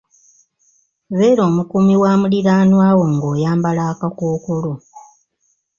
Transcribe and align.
Beera 1.17 1.41
omukuumi 1.49 1.95
wa 2.01 2.11
muliraanwa 2.21 2.87
wo 2.97 3.05
ng'oyambala 3.13 3.81
akakookolo. 3.91 4.73